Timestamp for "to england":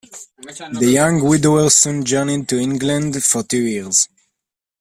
2.49-3.23